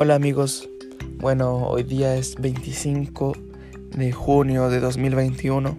Hola 0.00 0.14
amigos, 0.14 0.68
bueno, 1.16 1.66
hoy 1.66 1.82
día 1.82 2.14
es 2.14 2.36
25 2.36 3.32
de 3.96 4.12
junio 4.12 4.70
de 4.70 4.78
2021. 4.78 5.76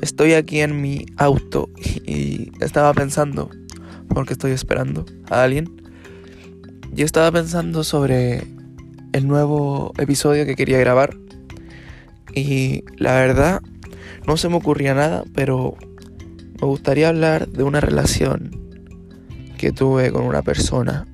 Estoy 0.00 0.34
aquí 0.34 0.60
en 0.60 0.80
mi 0.80 1.04
auto 1.16 1.68
y 2.06 2.52
estaba 2.60 2.94
pensando, 2.94 3.50
porque 4.06 4.34
estoy 4.34 4.52
esperando 4.52 5.04
a 5.30 5.42
alguien, 5.42 5.82
y 6.94 7.02
estaba 7.02 7.32
pensando 7.32 7.82
sobre 7.82 8.46
el 9.12 9.26
nuevo 9.26 9.92
episodio 9.98 10.46
que 10.46 10.54
quería 10.54 10.78
grabar. 10.78 11.16
Y 12.36 12.84
la 12.98 13.14
verdad, 13.14 13.62
no 14.28 14.36
se 14.36 14.48
me 14.48 14.54
ocurría 14.54 14.94
nada, 14.94 15.24
pero 15.34 15.74
me 16.60 16.68
gustaría 16.68 17.08
hablar 17.08 17.48
de 17.48 17.64
una 17.64 17.80
relación 17.80 18.52
que 19.58 19.72
tuve 19.72 20.12
con 20.12 20.22
una 20.22 20.42
persona 20.42 21.08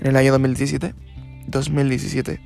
en 0.00 0.08
el 0.08 0.16
año 0.16 0.32
2017 0.32 0.92
2017 1.50 2.40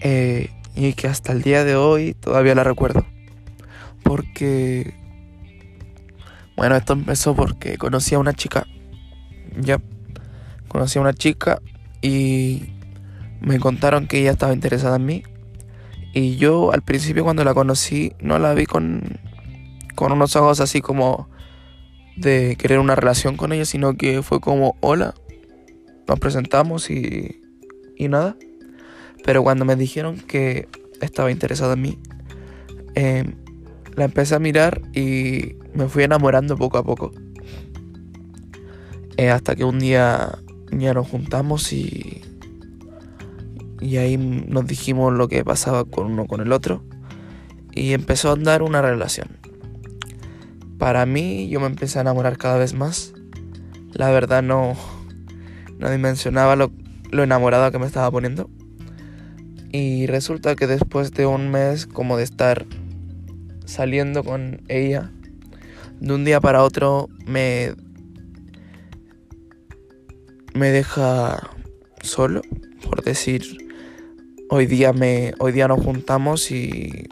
eh, 0.00 0.50
y 0.74 0.92
que 0.92 1.08
hasta 1.08 1.32
el 1.32 1.42
día 1.42 1.64
de 1.64 1.76
hoy 1.76 2.14
todavía 2.14 2.54
la 2.54 2.64
recuerdo. 2.64 3.06
Porque, 4.02 4.94
bueno, 6.56 6.76
esto 6.76 6.92
empezó 6.92 7.34
porque 7.34 7.78
conocí 7.78 8.14
a 8.14 8.18
una 8.18 8.34
chica, 8.34 8.66
ya, 9.58 9.80
conocí 10.68 10.98
a 10.98 11.02
una 11.02 11.14
chica 11.14 11.60
y 12.02 12.70
me 13.40 13.58
contaron 13.58 14.06
que 14.06 14.20
ella 14.20 14.32
estaba 14.32 14.52
interesada 14.52 14.96
en 14.96 15.06
mí. 15.06 15.22
Y 16.12 16.36
yo 16.36 16.72
al 16.72 16.82
principio 16.82 17.24
cuando 17.24 17.44
la 17.44 17.52
conocí 17.52 18.12
no 18.20 18.38
la 18.38 18.54
vi 18.54 18.64
con, 18.66 19.18
con 19.94 20.12
unos 20.12 20.36
ojos 20.36 20.60
así 20.60 20.80
como 20.80 21.28
de 22.16 22.56
querer 22.58 22.78
una 22.78 22.94
relación 22.94 23.36
con 23.36 23.52
ella, 23.52 23.64
sino 23.64 23.94
que 23.94 24.22
fue 24.22 24.40
como, 24.40 24.76
hola, 24.80 25.14
nos 26.06 26.18
presentamos 26.18 26.90
y 26.90 27.42
y 27.96 28.08
nada. 28.08 28.36
Pero 29.24 29.42
cuando 29.42 29.64
me 29.64 29.76
dijeron 29.76 30.16
que 30.18 30.68
estaba 31.00 31.30
interesada 31.30 31.74
en 31.74 31.80
mí, 31.80 31.98
em, 32.94 33.34
la 33.96 34.04
empecé 34.04 34.34
a 34.34 34.38
mirar 34.38 34.82
y 34.94 35.56
me 35.74 35.88
fui 35.88 36.04
enamorando 36.04 36.56
poco 36.56 36.78
a 36.78 36.84
poco. 36.84 37.12
Eh, 39.16 39.30
hasta 39.30 39.56
que 39.56 39.64
un 39.64 39.78
día 39.78 40.38
ya 40.70 40.92
nos 40.92 41.08
juntamos 41.08 41.72
y, 41.72 42.22
y 43.80 43.96
ahí 43.96 44.16
nos 44.16 44.66
dijimos 44.66 45.12
lo 45.12 45.28
que 45.28 45.44
pasaba 45.44 45.84
con 45.84 46.06
uno 46.06 46.26
con 46.26 46.40
el 46.40 46.52
otro. 46.52 46.84
Y 47.72 47.92
empezó 47.92 48.30
a 48.30 48.32
andar 48.34 48.62
una 48.62 48.80
relación. 48.80 49.28
Para 50.78 51.06
mí 51.06 51.48
yo 51.48 51.60
me 51.60 51.66
empecé 51.66 51.98
a 51.98 52.02
enamorar 52.02 52.36
cada 52.36 52.58
vez 52.58 52.74
más. 52.74 53.14
La 53.92 54.10
verdad 54.10 54.42
no, 54.42 54.74
no 55.78 55.90
dimensionaba 55.90 56.54
lo, 56.56 56.70
lo 57.10 57.22
enamorada 57.22 57.70
que 57.70 57.78
me 57.78 57.86
estaba 57.86 58.10
poniendo. 58.10 58.50
Y 59.72 60.06
resulta 60.06 60.56
que 60.56 60.66
después 60.66 61.12
de 61.12 61.26
un 61.26 61.50
mes 61.50 61.86
como 61.86 62.16
de 62.16 62.24
estar 62.24 62.66
saliendo 63.64 64.24
con 64.24 64.62
ella, 64.68 65.10
de 66.00 66.14
un 66.14 66.24
día 66.24 66.40
para 66.40 66.62
otro 66.62 67.08
me 67.26 67.74
me 70.54 70.70
deja 70.70 71.50
solo, 72.02 72.40
por 72.82 73.02
decir, 73.02 73.42
hoy 74.48 74.66
día 74.66 74.92
me 74.92 75.34
hoy 75.38 75.52
día 75.52 75.68
nos 75.68 75.82
juntamos 75.82 76.50
y 76.50 77.08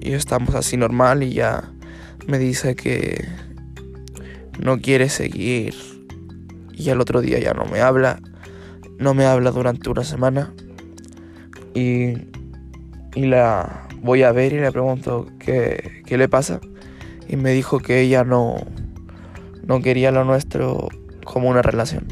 y 0.00 0.12
estamos 0.12 0.54
así 0.54 0.76
normal 0.76 1.22
y 1.22 1.32
ya 1.32 1.72
me 2.26 2.38
dice 2.38 2.76
que 2.76 3.26
no 4.58 4.80
quiere 4.80 5.08
seguir 5.08 5.74
y 6.72 6.88
el 6.90 7.00
otro 7.00 7.20
día 7.20 7.38
ya 7.38 7.52
no 7.54 7.64
me 7.64 7.80
habla 7.80 8.20
no 8.98 9.14
me 9.14 9.26
habla 9.26 9.50
durante 9.50 9.90
una 9.90 10.04
semana 10.04 10.52
y, 11.74 12.14
y 13.14 13.26
la 13.26 13.88
voy 14.02 14.22
a 14.22 14.32
ver 14.32 14.52
y 14.52 14.60
le 14.60 14.72
pregunto 14.72 15.26
qué, 15.38 16.02
qué 16.06 16.16
le 16.16 16.28
pasa 16.28 16.60
y 17.28 17.36
me 17.36 17.50
dijo 17.50 17.78
que 17.80 18.00
ella 18.00 18.24
no, 18.24 18.56
no 19.64 19.80
quería 19.82 20.10
lo 20.10 20.24
nuestro 20.24 20.88
como 21.24 21.48
una 21.48 21.62
relación, 21.62 22.06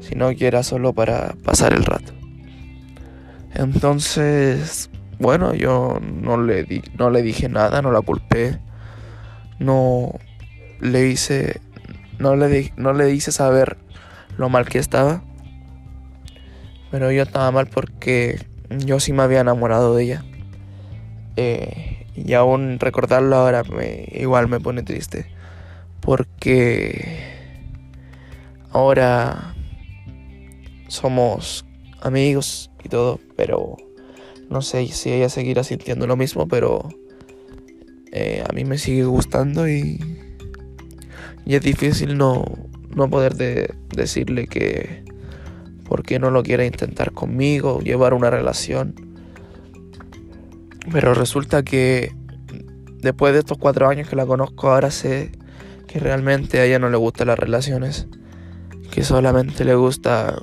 sino 0.00 0.28
que 0.36 0.46
era 0.46 0.62
solo 0.62 0.92
para 0.92 1.34
pasar 1.44 1.72
el 1.72 1.84
rato. 1.84 2.12
Entonces, 3.54 4.90
bueno, 5.18 5.54
yo 5.54 5.98
no 6.00 6.40
le, 6.40 6.64
di, 6.64 6.82
no 6.96 7.10
le 7.10 7.22
dije 7.22 7.48
nada, 7.48 7.82
no 7.82 7.90
la 7.90 8.02
culpé, 8.02 8.58
no 9.58 10.12
le 10.80 11.08
hice, 11.08 11.60
no 12.18 12.36
le, 12.36 12.72
no 12.76 12.92
le 12.92 13.10
hice 13.12 13.32
saber 13.32 13.78
lo 14.36 14.48
mal 14.48 14.68
que 14.68 14.78
estaba 14.78 15.22
pero 16.90 17.10
yo 17.12 17.22
estaba 17.22 17.50
mal 17.50 17.66
porque 17.66 18.38
yo 18.70 19.00
sí 19.00 19.12
me 19.12 19.22
había 19.22 19.40
enamorado 19.40 19.94
de 19.96 20.04
ella. 20.04 20.24
Eh, 21.36 22.06
y 22.14 22.32
aún 22.34 22.78
recordarlo 22.80 23.36
ahora 23.36 23.62
me, 23.64 24.08
igual 24.12 24.48
me 24.48 24.60
pone 24.60 24.82
triste. 24.82 25.26
Porque 26.00 27.20
ahora 28.70 29.54
somos 30.88 31.64
amigos 32.00 32.70
y 32.84 32.88
todo, 32.88 33.20
pero 33.36 33.76
no 34.50 34.62
sé 34.62 34.86
si 34.88 35.12
ella 35.12 35.28
seguirá 35.28 35.64
sintiendo 35.64 36.06
lo 36.06 36.16
mismo, 36.16 36.48
pero 36.48 36.88
eh, 38.12 38.42
a 38.48 38.52
mí 38.52 38.64
me 38.64 38.78
sigue 38.78 39.04
gustando 39.04 39.68
y, 39.68 40.00
y 41.44 41.54
es 41.54 41.62
difícil 41.62 42.16
no, 42.16 42.44
no 42.94 43.10
poder 43.10 43.34
de, 43.34 43.74
decirle 43.94 44.46
que 44.46 45.04
¿Por 45.88 46.02
qué 46.02 46.18
no 46.18 46.30
lo 46.30 46.42
quiere 46.42 46.66
intentar 46.66 47.12
conmigo, 47.12 47.80
llevar 47.80 48.14
una 48.14 48.30
relación? 48.30 48.94
Pero 50.92 51.14
resulta 51.14 51.62
que 51.62 52.12
después 53.00 53.32
de 53.32 53.40
estos 53.40 53.58
cuatro 53.58 53.88
años 53.88 54.08
que 54.08 54.16
la 54.16 54.26
conozco, 54.26 54.70
ahora 54.70 54.90
sé 54.90 55.32
que 55.86 55.98
realmente 55.98 56.60
a 56.60 56.64
ella 56.64 56.78
no 56.78 56.90
le 56.90 56.96
gustan 56.96 57.28
las 57.28 57.38
relaciones, 57.38 58.06
que 58.90 59.02
solamente 59.02 59.64
le 59.64 59.74
gusta 59.74 60.38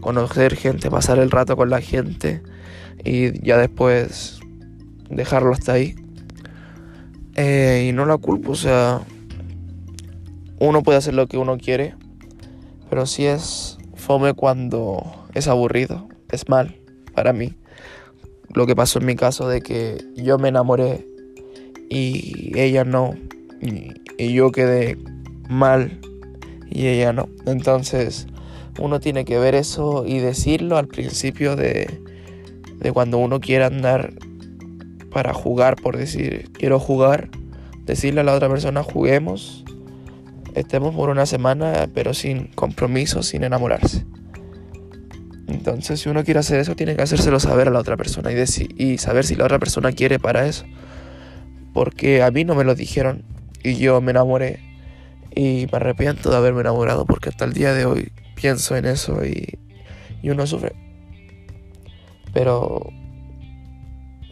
conocer 0.00 0.56
gente, 0.56 0.90
pasar 0.90 1.18
el 1.18 1.30
rato 1.30 1.56
con 1.56 1.70
la 1.70 1.80
gente 1.80 2.42
y 3.04 3.40
ya 3.44 3.56
después 3.56 4.40
dejarlo 5.08 5.52
hasta 5.52 5.72
ahí. 5.72 5.94
Eh, 7.34 7.86
y 7.88 7.92
no 7.92 8.06
la 8.06 8.16
culpo, 8.16 8.52
o 8.52 8.56
sea, 8.56 9.00
uno 10.58 10.82
puede 10.82 10.98
hacer 10.98 11.14
lo 11.14 11.26
que 11.26 11.36
uno 11.36 11.58
quiere, 11.58 11.94
pero 12.88 13.04
si 13.04 13.26
es 13.26 13.75
fome 14.06 14.34
cuando 14.34 15.02
es 15.34 15.48
aburrido, 15.48 16.08
es 16.30 16.48
mal 16.48 16.76
para 17.12 17.32
mí. 17.32 17.54
Lo 18.54 18.64
que 18.64 18.76
pasó 18.76 19.00
en 19.00 19.06
mi 19.06 19.16
caso 19.16 19.48
de 19.48 19.60
que 19.60 19.98
yo 20.14 20.38
me 20.38 20.48
enamoré 20.48 21.04
y 21.90 22.52
ella 22.56 22.84
no, 22.84 23.14
y, 23.60 24.32
yo 24.32 24.52
quedé 24.52 24.96
mal 25.48 25.98
y 26.70 26.86
ella 26.86 27.12
no. 27.12 27.28
Entonces 27.46 28.28
uno 28.78 29.00
tiene 29.00 29.24
que 29.24 29.40
ver 29.40 29.56
eso 29.56 30.04
y 30.06 30.20
decirlo 30.20 30.78
al 30.78 30.86
principio 30.86 31.56
de, 31.56 32.00
de 32.78 32.92
cuando 32.92 33.18
uno 33.18 33.40
quiere 33.40 33.64
andar 33.64 34.12
para 35.10 35.34
jugar, 35.34 35.74
por 35.82 35.96
decir, 35.96 36.52
quiero 36.52 36.78
jugar, 36.78 37.28
decirle 37.84 38.20
a 38.20 38.24
la 38.24 38.34
otra 38.34 38.48
persona, 38.48 38.84
juguemos 38.84 39.64
estemos 40.56 40.94
por 40.94 41.10
una 41.10 41.26
semana, 41.26 41.88
pero 41.94 42.14
sin 42.14 42.48
compromiso, 42.48 43.22
sin 43.22 43.44
enamorarse. 43.44 44.04
Entonces, 45.46 46.00
si 46.00 46.08
uno 46.08 46.24
quiere 46.24 46.40
hacer 46.40 46.58
eso, 46.58 46.74
tiene 46.74 46.96
que 46.96 47.02
hacérselo 47.02 47.38
saber 47.38 47.68
a 47.68 47.70
la 47.70 47.78
otra 47.78 47.96
persona 47.96 48.32
y, 48.32 48.44
y 48.76 48.98
saber 48.98 49.24
si 49.24 49.36
la 49.36 49.44
otra 49.44 49.58
persona 49.58 49.92
quiere 49.92 50.18
para 50.18 50.46
eso. 50.46 50.64
Porque 51.72 52.22
a 52.22 52.30
mí 52.30 52.44
no 52.44 52.54
me 52.54 52.64
lo 52.64 52.74
dijeron 52.74 53.22
y 53.62 53.76
yo 53.76 54.00
me 54.00 54.10
enamoré 54.10 54.60
y 55.34 55.66
me 55.70 55.76
arrepiento 55.76 56.30
de 56.30 56.36
haberme 56.36 56.62
enamorado 56.62 57.04
porque 57.04 57.28
hasta 57.28 57.44
el 57.44 57.52
día 57.52 57.74
de 57.74 57.84
hoy 57.84 58.12
pienso 58.34 58.76
en 58.76 58.86
eso 58.86 59.24
y, 59.24 59.58
y 60.22 60.30
uno 60.30 60.46
sufre. 60.46 60.74
Pero 62.32 62.90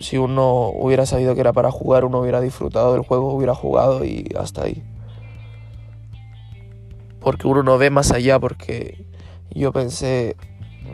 si 0.00 0.16
uno 0.16 0.68
hubiera 0.70 1.04
sabido 1.04 1.34
que 1.34 1.42
era 1.42 1.52
para 1.52 1.70
jugar, 1.70 2.04
uno 2.04 2.20
hubiera 2.20 2.40
disfrutado 2.40 2.94
del 2.94 3.02
juego, 3.02 3.32
hubiera 3.32 3.54
jugado 3.54 4.04
y 4.04 4.26
hasta 4.38 4.64
ahí 4.64 4.82
porque 7.24 7.48
uno 7.48 7.62
no 7.62 7.78
ve 7.78 7.88
más 7.88 8.12
allá, 8.12 8.38
porque 8.38 9.06
yo 9.50 9.72
pensé, 9.72 10.36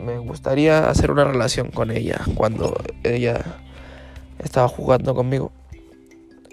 me 0.05 0.17
gustaría 0.17 0.89
hacer 0.89 1.11
una 1.11 1.25
relación 1.25 1.69
con 1.71 1.91
ella 1.91 2.21
cuando 2.35 2.73
ella 3.03 3.59
estaba 4.39 4.69
jugando 4.69 5.13
conmigo. 5.13 5.51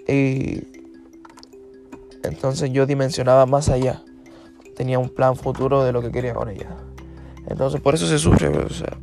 Y 0.08 0.64
entonces 2.24 2.72
yo 2.72 2.86
dimensionaba 2.86 3.46
más 3.46 3.68
allá, 3.68 4.02
tenía 4.76 4.98
un 4.98 5.10
plan 5.10 5.36
futuro 5.36 5.84
de 5.84 5.92
lo 5.92 6.02
que 6.02 6.10
quería 6.10 6.34
con 6.34 6.50
ella. 6.50 6.76
Entonces 7.46 7.80
por 7.80 7.94
eso 7.94 8.08
se 8.08 8.18
sufre, 8.18 8.48
o 8.48 8.68
sea, 8.70 8.98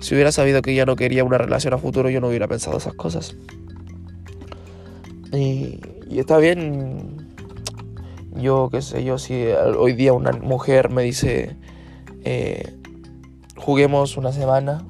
si 0.00 0.14
hubiera 0.14 0.30
sabido 0.30 0.62
que 0.62 0.70
ella 0.70 0.86
no 0.86 0.94
quería 0.94 1.24
una 1.24 1.38
relación 1.38 1.74
a 1.74 1.78
futuro, 1.78 2.10
yo 2.10 2.20
no 2.20 2.28
hubiera 2.28 2.46
pensado 2.46 2.76
esas 2.78 2.94
cosas. 2.94 3.34
Y, 5.32 5.80
y 6.08 6.20
está 6.20 6.38
bien 6.38 7.25
yo 8.36 8.68
qué 8.70 8.82
sé 8.82 9.04
yo, 9.04 9.18
si 9.18 9.46
hoy 9.46 9.92
día 9.92 10.12
una 10.12 10.32
mujer 10.32 10.90
me 10.90 11.02
dice, 11.02 11.56
eh, 12.24 12.74
juguemos 13.56 14.16
una 14.16 14.32
semana, 14.32 14.84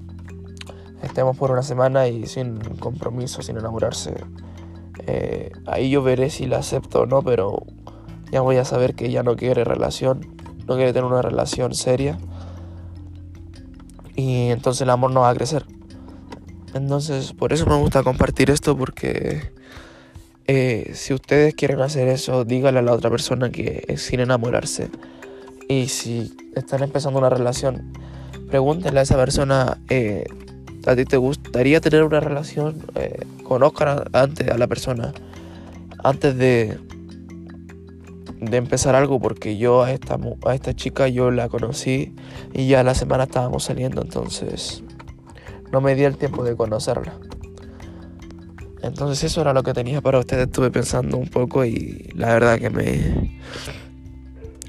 estemos 1.02 1.37
por 1.37 1.50
una 1.50 1.62
semana 1.62 2.08
y 2.08 2.26
sin 2.26 2.58
compromiso, 2.78 3.43
sin 3.43 3.56
enamorarse. 3.56 4.14
Eh, 5.06 5.52
ahí 5.66 5.90
yo 5.90 6.02
veré 6.02 6.31
si 6.31 6.46
la 6.46 6.58
acepto 6.58 7.02
o 7.02 7.06
no, 7.06 7.22
pero 7.22 7.64
ya 8.31 8.40
voy 8.40 8.56
a 8.56 8.64
saber 8.64 8.94
que 8.94 9.06
ella 9.06 9.22
no 9.22 9.37
quiere 9.37 9.64
relación, 9.64 10.26
no 10.66 10.75
quiere 10.75 10.93
tener 10.93 11.04
una 11.04 11.22
relación 11.22 11.75
seria. 11.75 12.19
Y 14.14 14.48
entonces 14.48 14.82
el 14.82 14.90
amor 14.90 15.12
no 15.12 15.20
va 15.20 15.31
a 15.31 15.34
crecer. 15.34 15.64
Entonces, 16.75 17.32
por 17.32 17.52
eso 17.52 17.66
me 17.66 17.76
gusta 17.76 18.02
compartir 18.02 18.50
esto, 18.50 18.76
porque 18.76 19.52
eh, 20.48 20.93
si 20.94 21.12
ustedes 21.12 21.54
quieren 21.54 21.81
hacer 21.81 22.08
eso, 22.08 22.44
díganle 22.44 22.81
a 22.81 22.82
la 22.82 22.93
otra 22.93 23.10
persona 23.10 23.50
que 23.50 23.84
es 23.88 24.02
sin 24.02 24.20
enamorarse. 24.20 24.90
Y 25.69 25.88
si 25.88 26.32
están 26.54 26.82
empezando 26.82 27.19
una 27.19 27.31
relación, 27.31 27.93
pregúntenle 28.48 29.00
a 29.00 29.02
esa 29.02 29.16
persona, 29.16 29.78
eh, 29.88 30.25
¿a 30.87 30.94
ti 30.94 31.04
te 31.04 31.16
gustaría 31.16 31.81
tener 31.81 32.04
una 32.04 32.20
relación? 32.20 32.81
Eh, 32.94 33.25
conozcan 33.43 34.04
antes 34.12 34.48
a 34.48 34.56
la 34.56 34.69
persona, 34.69 35.12
antes 36.04 36.37
de, 36.37 36.78
de 38.40 38.56
empezar 38.56 38.94
algo, 38.94 39.19
porque 39.19 39.56
yo 39.56 39.82
a 39.82 39.90
esta, 39.90 40.16
a 40.46 40.54
esta 40.54 40.75
chica 40.75 41.08
yo 41.08 41.32
la 41.32 41.48
conocí 41.48 42.14
y 42.52 42.69
ya 42.69 42.84
la 42.84 42.94
semana 42.94 43.25
estábamos 43.25 43.64
saliendo, 43.64 44.00
entonces 44.00 44.84
no 45.72 45.81
me 45.81 45.96
di 45.96 46.04
el 46.04 46.16
tiempo 46.16 46.44
de 46.44 46.54
conocerla. 46.54 47.14
Entonces 48.87 49.25
eso 49.25 49.41
era 49.41 49.53
lo 49.53 49.62
que 49.62 49.73
tenía 49.73 50.00
para 50.00 50.19
ustedes. 50.19 50.47
Estuve 50.47 50.71
pensando 50.71 51.17
un 51.17 51.29
poco 51.29 51.65
y 51.65 52.11
la 52.15 52.29
verdad 52.33 52.59
que 52.59 52.71
me, 52.71 53.38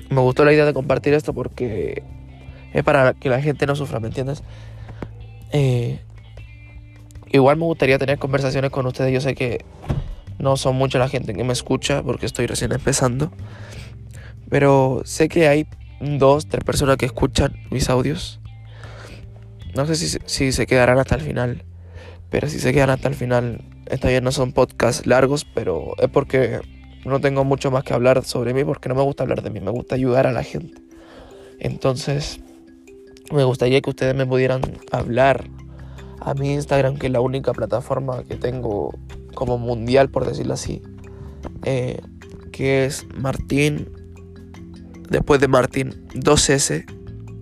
me 0.10 0.22
gustó 0.22 0.46
la 0.46 0.54
idea 0.54 0.66
de 0.66 0.74
compartir 0.74 1.14
esto 1.14 1.34
porque 1.34 2.04
es 2.74 2.84
para 2.84 3.14
que 3.14 3.30
la 3.30 3.42
gente 3.42 3.66
no 3.66 3.76
sufra, 3.76 4.00
¿me 4.00 4.08
entiendes? 4.08 4.44
Eh, 5.52 6.00
igual 7.32 7.58
me 7.58 7.66
gustaría 7.66 7.98
tener 7.98 8.20
conversaciones 8.20 8.72
con 8.72 8.86
ustedes. 8.86 9.14
Yo 9.14 9.22
sé 9.22 9.36
que 9.36 9.64
no 10.40 10.58
son 10.58 10.76
mucha 10.76 11.00
la 11.00 11.10
gente 11.10 11.34
que 11.34 11.44
me 11.44 11.54
escucha 11.54 12.04
porque 12.04 12.26
estoy 12.26 12.48
recién 12.48 12.72
empezando. 12.72 13.32
Pero 14.50 15.02
sé 15.06 15.28
que 15.28 15.48
hay 15.48 15.68
dos, 16.00 16.48
tres 16.48 16.64
personas 16.64 16.98
que 16.98 17.06
escuchan 17.06 17.54
mis 17.70 17.90
audios. 17.90 18.40
No 19.76 19.86
sé 19.86 19.96
si, 19.96 20.18
si 20.26 20.52
se 20.52 20.66
quedarán 20.66 20.98
hasta 21.00 21.16
el 21.16 21.22
final. 21.22 21.64
Pero 22.30 22.50
si 22.50 22.60
se 22.60 22.74
quedan 22.74 22.90
hasta 22.90 23.08
el 23.08 23.16
final, 23.16 23.64
Está 23.90 24.10
bien, 24.10 24.24
no 24.24 24.34
son 24.34 24.52
podcasts 24.52 25.08
largos, 25.08 25.46
pero 25.46 25.94
es 25.98 26.10
porque 26.10 26.60
no 27.06 27.22
tengo 27.22 27.46
mucho 27.46 27.72
más 27.72 27.86
que 27.86 27.94
hablar 27.94 28.26
sobre 28.26 28.54
mí, 28.54 28.66
porque 28.66 28.90
no 28.90 28.96
me 28.96 29.02
gusta 29.02 29.24
hablar 29.24 29.42
de 29.42 29.50
mí, 29.50 29.62
me 29.62 29.72
gusta 29.72 29.96
ayudar 29.96 30.28
a 30.28 30.34
la 30.34 30.44
gente. 30.44 30.82
Entonces, 31.60 32.42
me 33.32 33.46
gustaría 33.46 33.80
que 33.80 33.90
ustedes 33.90 34.14
me 34.14 34.26
pudieran 34.26 34.62
hablar 34.92 35.50
a 36.20 36.34
mi 36.34 36.54
Instagram, 36.54 36.98
que 36.98 37.08
es 37.08 37.14
la 37.14 37.22
única 37.22 37.54
plataforma 37.54 38.24
que 38.24 38.36
tengo 38.36 38.94
como 39.34 39.58
mundial, 39.58 40.10
por 40.10 40.28
decirlo 40.28 40.56
así, 40.56 40.82
eh, 41.64 42.02
que 42.52 42.86
es 42.86 43.06
Martín, 43.16 43.90
después 45.10 45.40
de 45.40 45.48
Martín, 45.48 46.08
2S, 46.14 46.84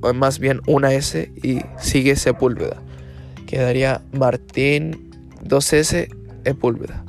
o 0.02 0.14
más 0.14 0.38
bien 0.38 0.62
una 0.68 0.94
S, 0.94 1.32
y 1.42 1.62
sigue 1.80 2.16
Sepúlveda. 2.16 2.85
Quedaría 3.56 4.02
Martín 4.12 5.12
2S 5.46 6.10
Sepúlveda. 6.44 7.06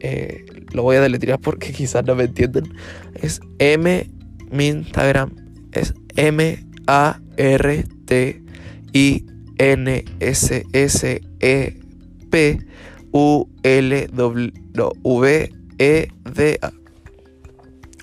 Eh, 0.00 0.46
lo 0.72 0.84
voy 0.84 0.96
a 0.96 1.02
deletrear 1.02 1.38
porque 1.38 1.70
quizás 1.74 2.06
no 2.06 2.14
me 2.14 2.24
entienden. 2.24 2.72
Es 3.12 3.42
M, 3.58 4.10
mi 4.50 4.68
Instagram 4.68 5.32
es 5.72 5.92
M 6.16 6.66
A 6.86 7.20
R 7.36 7.84
T 8.06 8.42
I 8.94 9.26
N 9.58 10.02
S 10.20 10.64
S 10.72 11.20
E 11.40 11.80
P 12.30 12.58
U 13.12 13.46
L 13.64 14.08
W 14.14 14.52
E 15.78 16.08
D 16.34 16.58
A. 16.62 16.72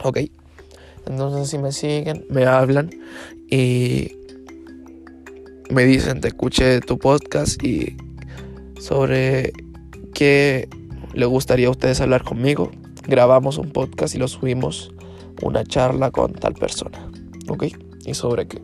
Ok. 0.04 0.20
Entonces 1.08 1.50
si 1.50 1.58
me 1.58 1.72
siguen, 1.72 2.24
me 2.30 2.46
hablan 2.46 2.92
y 3.50 4.12
me 5.72 5.86
dicen 5.86 6.22
te 6.22 6.28
escuché 6.28 6.82
tu 6.82 7.00
podcast 7.00 7.64
y 7.64 7.96
sobre 8.80 9.54
qué 10.14 10.68
le 11.14 11.26
gustaría 11.26 11.68
a 11.68 11.72
ustedes 11.72 12.02
hablar 12.02 12.24
conmigo. 12.24 12.72
Grabamos 13.08 13.58
un 13.58 13.72
podcast 13.72 14.14
y 14.16 14.18
lo 14.18 14.28
subimos 14.28 14.94
una 15.42 15.64
charla 15.64 16.12
con 16.12 16.34
tal 16.34 16.54
persona. 16.54 17.10
¿Ok? 17.48 17.66
¿Y 18.06 18.14
sobre 18.14 18.48
qué? 18.48 18.62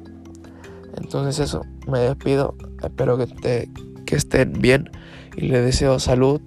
Entonces 0.98 1.40
eso, 1.40 1.66
me 1.88 2.00
despido. 2.00 2.56
Espero 2.84 3.18
que, 3.18 3.70
que 4.06 4.16
estén 4.16 4.54
bien 4.54 4.90
y 5.36 5.48
les 5.48 5.66
deseo 5.66 6.00
salud 6.00 6.42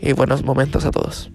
y 0.00 0.12
buenos 0.12 0.44
momentos 0.44 0.84
a 0.84 0.90
todos. 0.90 1.30